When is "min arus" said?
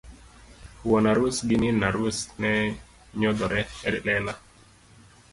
1.61-2.17